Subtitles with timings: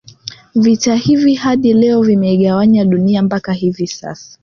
[0.55, 4.39] Vita hivi hadi leo vimeigawanya Dunia mpaka hivi sasa